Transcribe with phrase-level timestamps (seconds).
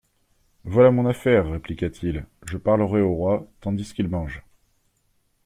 [0.63, 4.41] Voilà mon affaire, répliqua-t-il, je parlerai au roi tandis qu'il mange.